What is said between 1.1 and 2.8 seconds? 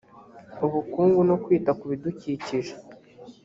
no kwita ku bidukikije